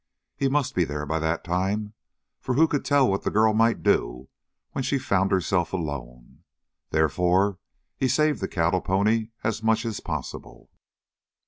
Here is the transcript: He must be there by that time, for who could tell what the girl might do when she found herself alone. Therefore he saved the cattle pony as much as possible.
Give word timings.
He 0.35 0.49
must 0.49 0.73
be 0.73 0.83
there 0.83 1.05
by 1.05 1.19
that 1.19 1.43
time, 1.43 1.93
for 2.39 2.55
who 2.55 2.67
could 2.67 2.83
tell 2.83 3.07
what 3.07 3.21
the 3.21 3.29
girl 3.29 3.53
might 3.53 3.83
do 3.83 4.29
when 4.71 4.83
she 4.83 4.97
found 4.97 5.29
herself 5.31 5.73
alone. 5.73 6.39
Therefore 6.89 7.59
he 7.97 8.07
saved 8.07 8.41
the 8.41 8.47
cattle 8.47 8.81
pony 8.81 9.27
as 9.43 9.61
much 9.61 9.85
as 9.85 9.99
possible. 9.99 10.71